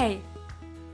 [0.00, 0.20] Hey,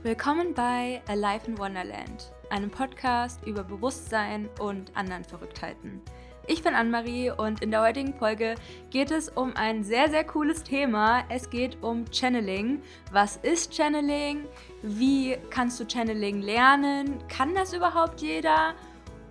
[0.01, 6.01] willkommen bei Alive in Wonderland, einem Podcast über Bewusstsein und anderen Verrücktheiten.
[6.47, 8.55] Ich bin Anne-Marie und in der heutigen Folge
[8.89, 11.23] geht es um ein sehr, sehr cooles Thema.
[11.29, 12.81] Es geht um Channeling.
[13.11, 14.45] Was ist Channeling?
[14.81, 17.19] Wie kannst du Channeling lernen?
[17.27, 18.73] Kann das überhaupt jeder?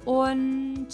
[0.05, 0.87] Und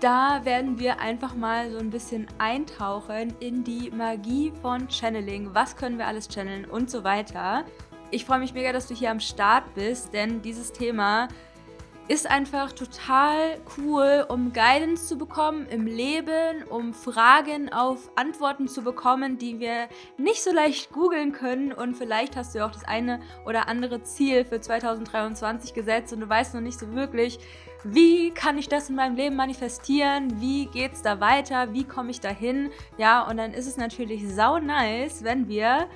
[0.00, 5.54] da werden wir einfach mal so ein bisschen eintauchen in die Magie von Channeling.
[5.54, 7.64] Was können wir alles channeln und so weiter.
[8.10, 11.28] Ich freue mich mega, dass du hier am Start bist, denn dieses Thema
[12.08, 18.80] ist einfach total cool, um Guidance zu bekommen im Leben, um Fragen auf Antworten zu
[18.80, 21.70] bekommen, die wir nicht so leicht googeln können.
[21.70, 26.28] Und vielleicht hast du auch das eine oder andere Ziel für 2023 gesetzt und du
[26.28, 27.38] weißt noch nicht so wirklich,
[27.84, 30.40] wie kann ich das in meinem Leben manifestieren?
[30.40, 31.74] Wie geht es da weiter?
[31.74, 32.70] Wie komme ich dahin?
[32.96, 35.88] Ja, und dann ist es natürlich sau nice, wenn wir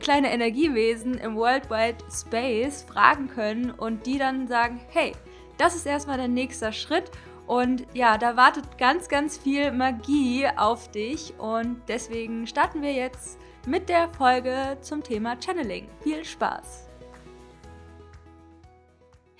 [0.00, 5.12] kleine Energiewesen im World Wide Space fragen können und die dann sagen, hey,
[5.58, 7.10] das ist erstmal der nächste Schritt
[7.46, 13.38] und ja, da wartet ganz, ganz viel Magie auf dich und deswegen starten wir jetzt
[13.66, 15.88] mit der Folge zum Thema Channeling.
[16.02, 16.91] Viel Spaß!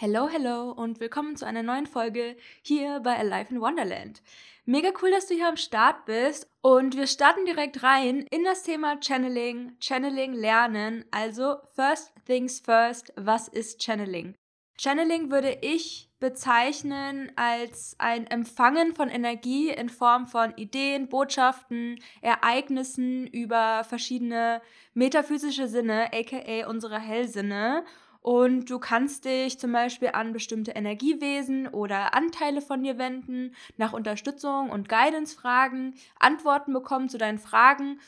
[0.05, 4.20] Hello, hello und willkommen zu einer neuen Folge hier bei Alive in Wonderland.
[4.64, 8.64] Mega cool, dass du hier am Start bist und wir starten direkt rein in das
[8.64, 11.05] Thema Channeling, Channeling lernen.
[11.12, 14.34] Also first things first, was ist Channeling?
[14.77, 23.28] Channeling würde ich bezeichnen als ein Empfangen von Energie in Form von Ideen, Botschaften, Ereignissen
[23.28, 24.62] über verschiedene
[24.94, 27.84] metaphysische Sinne, aka unsere Hellsinne.
[28.23, 33.92] Und du kannst dich zum Beispiel an bestimmte Energiewesen oder Anteile von dir wenden, nach
[33.92, 38.00] Unterstützung und Guidance fragen, Antworten bekommen zu deinen Fragen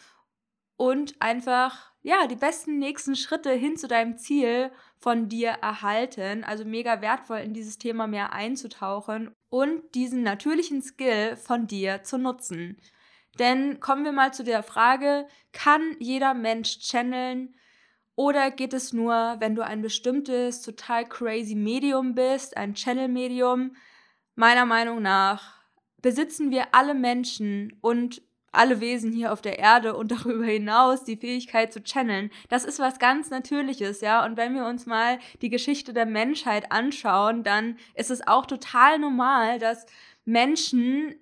[0.76, 6.44] und einfach ja, die besten nächsten Schritte hin zu deinem Ziel von dir erhalten.
[6.44, 12.18] Also mega wertvoll in dieses Thema mehr einzutauchen und diesen natürlichen Skill von dir zu
[12.18, 12.76] nutzen.
[13.38, 17.56] Denn kommen wir mal zu der Frage, kann jeder Mensch channeln?
[18.16, 23.74] Oder geht es nur, wenn du ein bestimmtes, total crazy Medium bist, ein Channel-Medium?
[24.36, 25.54] Meiner Meinung nach
[26.00, 28.22] besitzen wir alle Menschen und
[28.54, 32.30] alle Wesen hier auf der Erde und darüber hinaus die Fähigkeit zu channeln.
[32.48, 34.24] Das ist was ganz Natürliches, ja.
[34.24, 38.98] Und wenn wir uns mal die Geschichte der Menschheit anschauen, dann ist es auch total
[38.98, 39.86] normal, dass
[40.24, 41.14] Menschen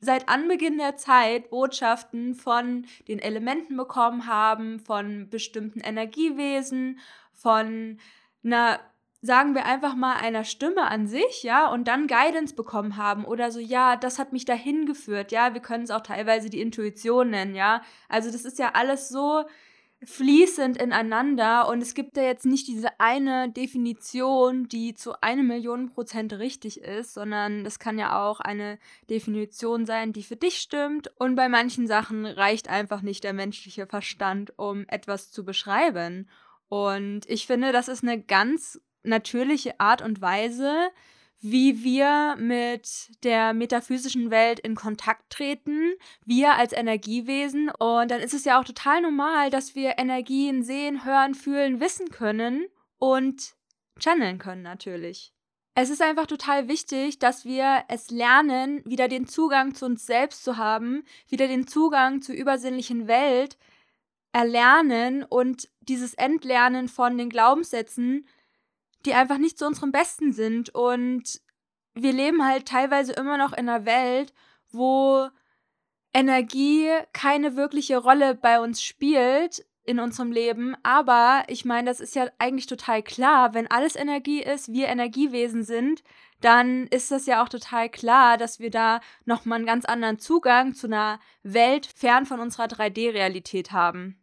[0.00, 6.98] seit Anbeginn der Zeit Botschaften von den Elementen bekommen haben, von bestimmten Energiewesen,
[7.32, 7.98] von
[8.44, 8.80] einer
[9.22, 13.50] sagen wir einfach mal einer Stimme an sich, ja, und dann Guidance bekommen haben oder
[13.50, 17.30] so, ja, das hat mich dahin geführt, ja, wir können es auch teilweise die Intuition
[17.30, 17.82] nennen, ja.
[18.08, 19.44] Also das ist ja alles so
[20.04, 25.88] fließend ineinander und es gibt ja jetzt nicht diese eine Definition, die zu einer Million
[25.88, 31.10] Prozent richtig ist, sondern es kann ja auch eine Definition sein, die für dich stimmt
[31.18, 36.28] und bei manchen Sachen reicht einfach nicht der menschliche Verstand, um etwas zu beschreiben.
[36.68, 40.90] Und ich finde, das ist eine ganz natürliche Art und Weise,
[41.50, 45.92] wie wir mit der metaphysischen Welt in Kontakt treten,
[46.24, 47.70] wir als Energiewesen.
[47.70, 52.10] Und dann ist es ja auch total normal, dass wir Energien sehen, hören, fühlen, wissen
[52.10, 52.66] können
[52.98, 53.54] und
[53.98, 55.32] channeln können natürlich.
[55.74, 60.42] Es ist einfach total wichtig, dass wir es lernen, wieder den Zugang zu uns selbst
[60.42, 63.58] zu haben, wieder den Zugang zur übersinnlichen Welt
[64.32, 68.26] erlernen und dieses Entlernen von den Glaubenssätzen
[69.06, 70.74] die einfach nicht zu unserem Besten sind.
[70.74, 71.40] Und
[71.94, 74.32] wir leben halt teilweise immer noch in einer Welt,
[74.70, 75.28] wo
[76.12, 80.76] Energie keine wirkliche Rolle bei uns spielt in unserem Leben.
[80.82, 83.54] Aber ich meine, das ist ja eigentlich total klar.
[83.54, 86.02] Wenn alles Energie ist, wir Energiewesen sind,
[86.40, 90.74] dann ist das ja auch total klar, dass wir da nochmal einen ganz anderen Zugang
[90.74, 94.20] zu einer Welt fern von unserer 3D-Realität haben.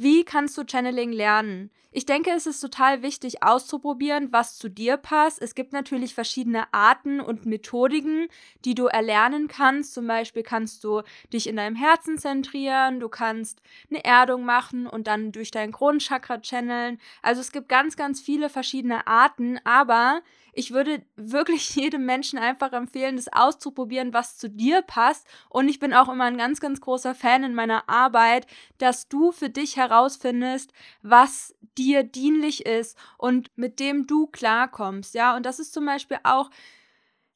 [0.00, 1.72] Wie kannst du Channeling lernen?
[1.90, 5.42] Ich denke, es ist total wichtig auszuprobieren, was zu dir passt.
[5.42, 8.28] Es gibt natürlich verschiedene Arten und Methodiken,
[8.64, 9.94] die du erlernen kannst.
[9.94, 11.02] Zum Beispiel kannst du
[11.32, 13.60] dich in deinem Herzen zentrieren, du kannst
[13.90, 17.00] eine Erdung machen und dann durch dein Kronenchakra channeln.
[17.20, 20.22] Also es gibt ganz, ganz viele verschiedene Arten, aber
[20.58, 25.26] ich würde wirklich jedem Menschen einfach empfehlen, das auszuprobieren, was zu dir passt.
[25.48, 28.46] Und ich bin auch immer ein ganz, ganz großer Fan in meiner Arbeit,
[28.78, 30.72] dass du für dich herausfindest,
[31.02, 35.14] was dir dienlich ist und mit dem du klarkommst.
[35.14, 36.50] Ja, und das ist zum Beispiel auch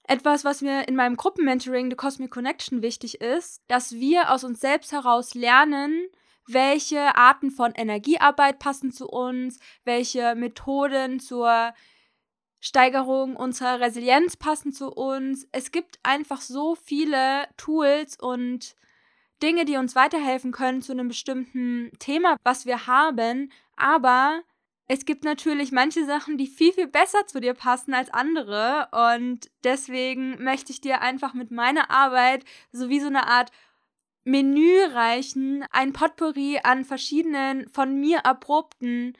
[0.02, 4.60] etwas, was mir in meinem Gruppenmentoring The Cosmic Connection wichtig ist, dass wir aus uns
[4.60, 6.08] selbst heraus lernen,
[6.48, 11.72] welche Arten von Energiearbeit passen zu uns, welche Methoden zur
[12.64, 15.48] Steigerung unserer Resilienz passen zu uns.
[15.50, 18.76] Es gibt einfach so viele Tools und
[19.42, 23.50] Dinge, die uns weiterhelfen können zu einem bestimmten Thema, was wir haben.
[23.74, 24.42] Aber
[24.86, 28.88] es gibt natürlich manche Sachen, die viel, viel besser zu dir passen als andere.
[28.92, 33.50] Und deswegen möchte ich dir einfach mit meiner Arbeit so wie so eine Art
[34.22, 39.18] Menü reichen, ein Potpourri an verschiedenen von mir erprobten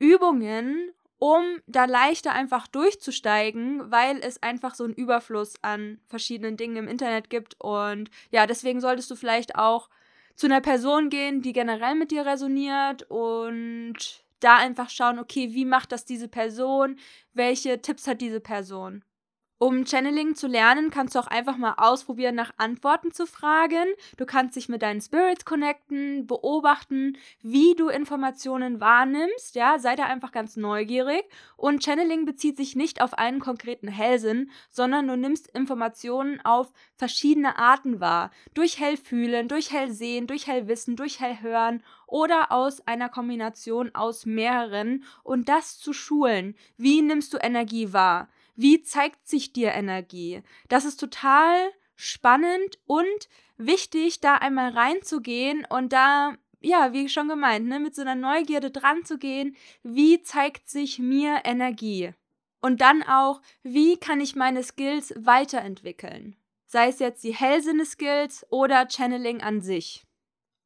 [0.00, 0.92] Übungen
[1.24, 6.86] um da leichter einfach durchzusteigen, weil es einfach so einen Überfluss an verschiedenen Dingen im
[6.86, 7.56] Internet gibt.
[7.58, 9.88] Und ja, deswegen solltest du vielleicht auch
[10.36, 13.94] zu einer Person gehen, die generell mit dir resoniert und
[14.40, 16.98] da einfach schauen, okay, wie macht das diese Person?
[17.32, 19.02] Welche Tipps hat diese Person?
[19.64, 23.86] Um Channeling zu lernen, kannst du auch einfach mal ausprobieren, nach Antworten zu fragen.
[24.18, 29.54] Du kannst dich mit deinen Spirits connecten, beobachten, wie du Informationen wahrnimmst.
[29.54, 31.24] Ja, sei da einfach ganz neugierig.
[31.56, 37.56] Und Channeling bezieht sich nicht auf einen konkreten Hellsinn, sondern du nimmst Informationen auf verschiedene
[37.56, 38.32] Arten wahr.
[38.52, 45.04] Durch Hellfühlen, durch Hellsehen, durch Hellwissen, durch Hellhören oder aus einer Kombination aus mehreren.
[45.22, 46.54] Und das zu schulen.
[46.76, 48.28] Wie nimmst du Energie wahr?
[48.56, 50.42] Wie zeigt sich dir Energie?
[50.68, 57.66] Das ist total spannend und wichtig, da einmal reinzugehen und da, ja, wie schon gemeint,
[57.66, 62.12] ne, mit so einer Neugierde dran zu gehen, wie zeigt sich mir Energie?
[62.60, 66.36] Und dann auch, wie kann ich meine Skills weiterentwickeln?
[66.66, 70.04] Sei es jetzt die Hellsinne-Skills oder Channeling an sich.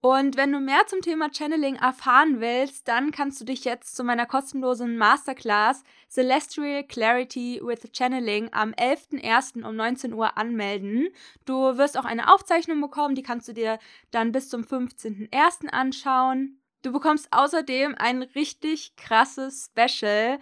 [0.01, 4.05] Und wenn du mehr zum Thema Channeling erfahren willst, dann kannst du dich jetzt zu
[4.05, 9.65] meiner kostenlosen Masterclass Celestial Clarity with Channeling am 11.01.
[9.65, 11.09] um 19 Uhr anmelden.
[11.47, 13.81] Du wirst auch eine Aufzeichnung bekommen, die kannst du dir
[14.13, 15.69] dann bis zum 15.01.
[15.71, 16.61] anschauen.
[16.83, 20.39] Du bekommst außerdem ein richtig krasses Special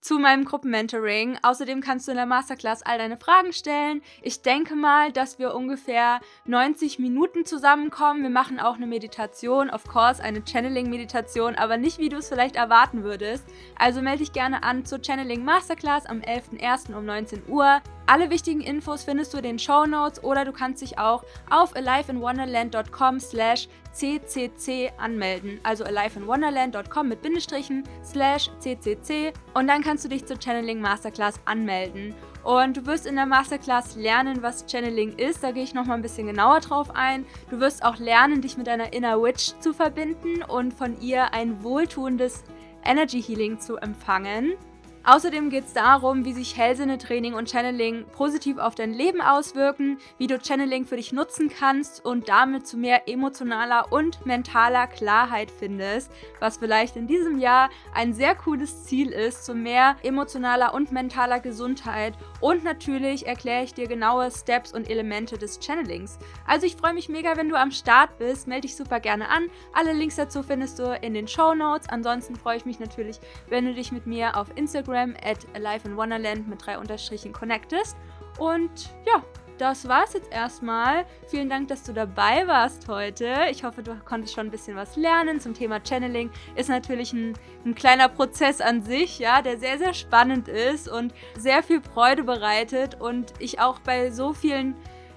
[0.00, 1.38] zu meinem Gruppenmentoring.
[1.42, 4.02] Außerdem kannst du in der Masterclass all deine Fragen stellen.
[4.22, 8.22] Ich denke mal, dass wir ungefähr 90 Minuten zusammenkommen.
[8.22, 12.56] Wir machen auch eine Meditation, of course, eine Channeling-Meditation, aber nicht, wie du es vielleicht
[12.56, 13.44] erwarten würdest.
[13.78, 16.94] Also melde dich gerne an zur Channeling Masterclass am 11.01.
[16.94, 17.80] um 19 Uhr.
[18.12, 21.76] Alle wichtigen Infos findest du in den Show Notes oder du kannst dich auch auf
[21.76, 25.60] aliveinwonderland.com slash ccc anmelden.
[25.62, 32.12] Also aliveinwonderland.com mit Bindestrichen slash ccc und dann kannst du dich zur Channeling Masterclass anmelden.
[32.42, 35.44] Und du wirst in der Masterclass lernen, was Channeling ist.
[35.44, 37.24] Da gehe ich nochmal ein bisschen genauer drauf ein.
[37.48, 41.62] Du wirst auch lernen, dich mit deiner Inner Witch zu verbinden und von ihr ein
[41.62, 42.42] wohltuendes
[42.84, 44.54] Energy Healing zu empfangen.
[45.02, 50.26] Außerdem geht es darum, wie sich Hellsinne-Training und Channeling positiv auf dein Leben auswirken, wie
[50.26, 56.12] du Channeling für dich nutzen kannst und damit zu mehr emotionaler und mentaler Klarheit findest,
[56.38, 61.40] was vielleicht in diesem Jahr ein sehr cooles Ziel ist, zu mehr emotionaler und mentaler
[61.40, 62.12] Gesundheit.
[62.40, 66.18] Und natürlich erkläre ich dir genaue Steps und Elemente des Channelings.
[66.46, 68.46] Also ich freue mich mega, wenn du am Start bist.
[68.46, 69.48] Melde dich super gerne an.
[69.72, 71.88] Alle Links dazu findest du in den Show Notes.
[71.88, 73.18] Ansonsten freue ich mich natürlich,
[73.48, 77.32] wenn du dich mit mir auf Instagram Instagram at Alive in Wonderland mit drei Unterstrichen
[77.32, 77.96] connectest.
[78.38, 79.22] Und ja,
[79.58, 81.04] das war's jetzt erstmal.
[81.28, 83.34] Vielen Dank, dass du dabei warst heute.
[83.50, 86.30] Ich hoffe, du konntest schon ein bisschen was lernen zum Thema Channeling.
[86.56, 91.12] Ist natürlich ein, ein, kleiner Prozess an sich, ja, der sehr, sehr spannend ist und
[91.36, 94.74] sehr viel Freude bereitet und ich auch bei so vielen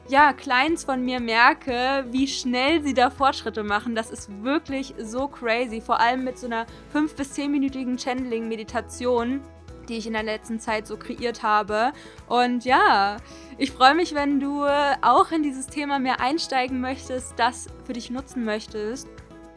[0.10, 3.96] ja, Clients von mir merke, wie schnell sie da Fortschritte machen.
[3.96, 5.80] Das ist wirklich so crazy.
[5.80, 9.42] Vor allem mit so einer 5- bis 10-minütigen Channeling-Meditation
[9.90, 11.92] die ich in der letzten Zeit so kreiert habe.
[12.28, 13.18] Und ja,
[13.58, 14.66] ich freue mich, wenn du
[15.02, 19.08] auch in dieses Thema mehr einsteigen möchtest, das für dich nutzen möchtest.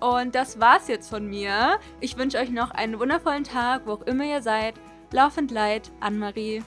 [0.00, 1.78] Und das war's jetzt von mir.
[2.00, 4.74] Ich wünsche euch noch einen wundervollen Tag, wo auch immer ihr seid.
[5.12, 6.62] Laufend Leid, Anne-Marie.